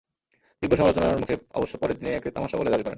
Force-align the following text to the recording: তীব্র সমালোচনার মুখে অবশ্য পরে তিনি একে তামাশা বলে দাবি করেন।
তীব্র 0.61 0.77
সমালোচনার 0.77 1.21
মুখে 1.21 1.35
অবশ্য 1.53 1.73
পরে 1.77 1.93
তিনি 1.93 2.09
একে 2.11 2.29
তামাশা 2.31 2.55
বলে 2.57 2.71
দাবি 2.71 2.83
করেন। 2.83 2.89